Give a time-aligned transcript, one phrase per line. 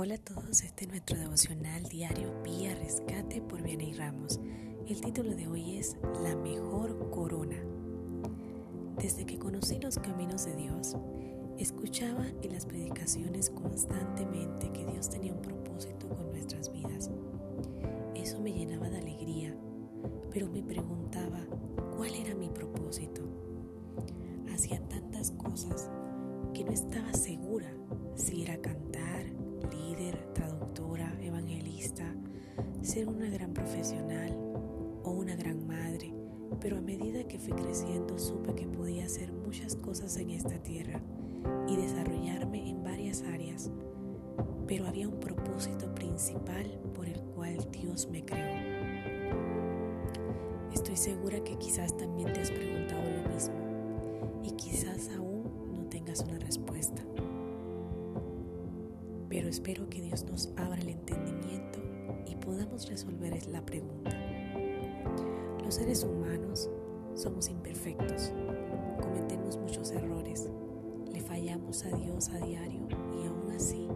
[0.00, 4.38] Hola a todos, este es nuestro devocional diario Vía Rescate por Vianey Ramos.
[4.86, 7.56] El título de hoy es La mejor corona.
[8.96, 10.96] Desde que conocí los caminos de Dios,
[11.58, 17.10] escuchaba en las predicaciones constantemente que Dios tenía un propósito con nuestras vidas.
[18.14, 19.52] Eso me llenaba de alegría,
[20.30, 21.44] pero me preguntaba
[21.96, 23.22] cuál era mi propósito.
[24.54, 25.90] Hacía tantas cosas
[26.54, 27.67] que no estaba segura
[32.88, 34.34] ser una gran profesional
[35.04, 36.10] o una gran madre,
[36.58, 41.02] pero a medida que fui creciendo supe que podía hacer muchas cosas en esta tierra
[41.68, 43.70] y desarrollarme en varias áreas,
[44.66, 48.56] pero había un propósito principal por el cual Dios me creó.
[50.72, 56.20] Estoy segura que quizás también te has preguntado lo mismo y quizás aún no tengas
[56.20, 57.02] una respuesta
[59.28, 61.67] pero espero que Dios nos abra el entendimiento
[62.76, 64.10] resolver la pregunta.
[65.64, 66.70] Los seres humanos
[67.14, 68.32] somos imperfectos,
[69.00, 70.48] cometemos muchos errores,
[71.12, 72.86] le fallamos a Dios a diario
[73.22, 73.88] y aún así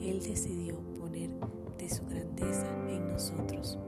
[0.00, 1.30] Él decidió poner
[1.78, 3.78] de su grandeza en nosotros.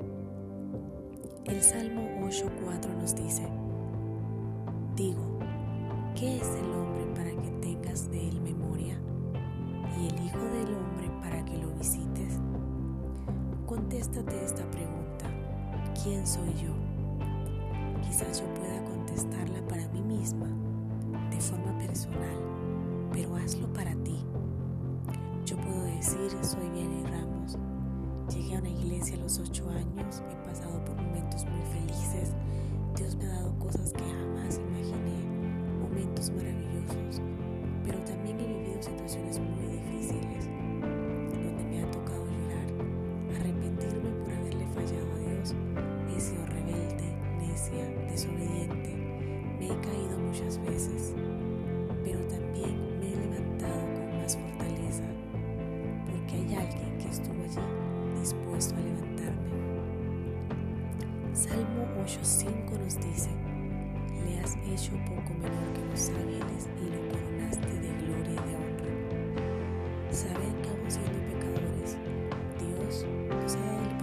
[1.45, 3.49] El Salmo 8.4 nos dice,
[4.97, 5.39] digo,
[14.07, 15.27] Contéstate esta pregunta.
[16.01, 16.73] ¿Quién soy yo?
[18.03, 20.47] Quizás yo pueda contestarla para mí misma,
[21.29, 22.39] de forma personal,
[23.13, 24.25] pero hazlo para ti.
[25.45, 27.59] Yo puedo decir, soy Vianney Ramos.
[28.33, 32.33] Llegué a una iglesia a los ocho años, he pasado por momentos muy felices.
[32.97, 37.21] Dios me ha dado cosas que jamás imaginé, momentos maravillosos,
[37.85, 39.67] pero también he vivido situaciones muy
[58.57, 59.53] a levantarme.
[61.35, 63.29] Salmo 8.5 nos dice,
[64.25, 68.57] le has hecho poco menor que los ángeles y lo coronaste de gloria y de
[68.57, 68.93] honra.
[70.11, 71.99] Saben que aún siendo pecadores,
[72.59, 73.96] Dios nos ha dado el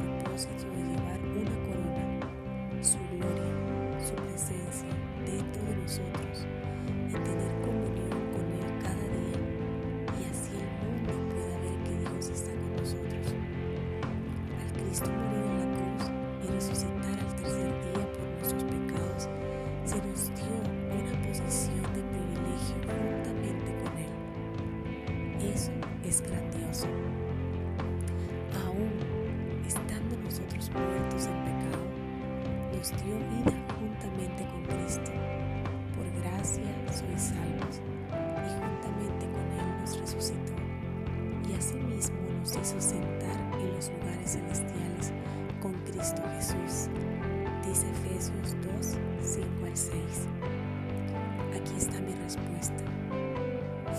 [26.13, 26.85] es grandioso.
[28.65, 28.91] Aún
[29.65, 31.85] estando nosotros muertos en pecado,
[32.71, 35.11] nos dio vida juntamente con Cristo.
[35.95, 37.81] Por gracia sois salvos
[38.13, 40.53] y juntamente con Él nos resucitó
[41.49, 45.11] y asimismo nos hizo sentar en los lugares celestiales
[45.63, 46.89] con Cristo Jesús.
[47.65, 49.93] Dice Efesios 2, 5 al 6.
[51.57, 52.83] Aquí está mi respuesta.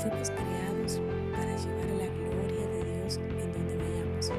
[0.00, 1.00] Fuimos creados
[1.36, 4.30] para llevar la gloria de Dios en donde vayamos.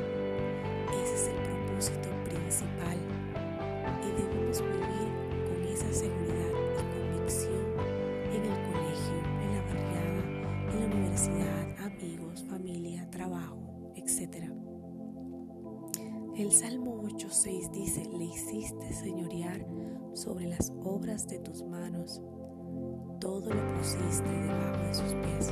[1.04, 2.98] Ese es el propósito principal
[4.02, 5.10] y debemos vivir
[5.48, 7.66] con esa seguridad y convicción
[8.34, 10.22] en el colegio, en la barriada,
[10.72, 14.52] en la universidad, amigos, familia, trabajo, etc.
[16.38, 19.66] El Salmo 8.6 dice, le hiciste señorear
[20.14, 22.22] sobre las obras de tus manos,
[23.26, 25.52] todo lo pusiste debajo de sus pies.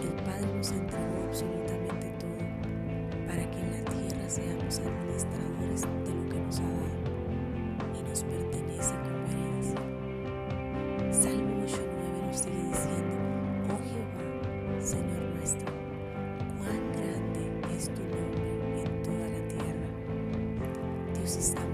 [0.00, 2.38] El Padre nos entregó absolutamente todo
[3.26, 6.96] para que en la tierra seamos administradores de lo que nos ha dado
[7.92, 9.80] y nos pertenece como herencia.
[11.12, 13.16] Salmo 8.9 nos sigue diciendo,
[13.68, 15.72] oh Jehová, Señor nuestro,
[16.56, 18.52] cuán grande es tu nombre
[21.24, 21.71] es tan bueno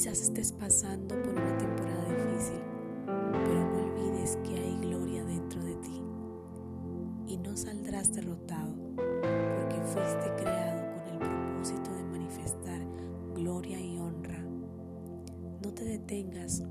[0.00, 2.58] Quizás estés pasando por una temporada difícil,
[3.04, 6.02] pero no olvides que hay gloria dentro de ti
[7.26, 12.80] y no saldrás derrotado porque fuiste creado con el propósito de manifestar
[13.34, 13.98] gloria y
[15.62, 16.62] no te detengas,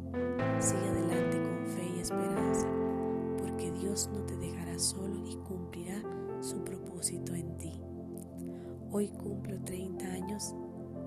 [0.58, 2.68] sigue adelante con fe y esperanza,
[3.38, 6.02] porque Dios no te dejará solo y cumplirá
[6.42, 7.80] su propósito en ti.
[8.92, 10.56] Hoy cumplo 30 años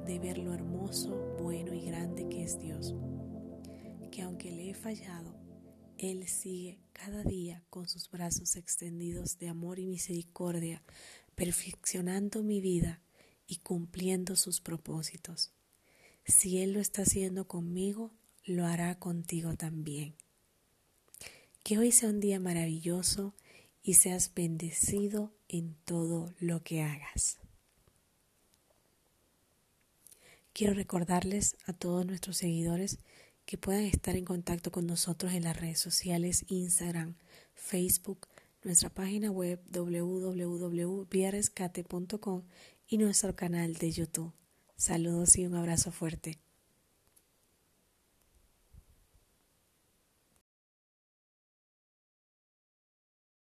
[0.06, 2.94] de ver lo hermoso, bueno y grande que es Dios.
[4.10, 5.34] Que aunque le he fallado,
[5.99, 10.82] Él sigue cada día con sus brazos extendidos de amor y misericordia,
[11.34, 13.00] perfeccionando mi vida
[13.46, 15.52] y cumpliendo sus propósitos.
[16.25, 18.12] Si Él lo está haciendo conmigo,
[18.44, 20.14] lo hará contigo también.
[21.62, 23.34] Que hoy sea un día maravilloso
[23.82, 27.41] y seas bendecido en todo lo que hagas.
[30.52, 32.99] Quiero recordarles a todos nuestros seguidores
[33.46, 37.16] que puedan estar en contacto con nosotros en las redes sociales, Instagram,
[37.54, 38.28] Facebook,
[38.62, 42.43] nuestra página web www.viarescate.com
[42.87, 44.34] y nuestro canal de YouTube.
[44.76, 46.38] Saludos y un abrazo fuerte.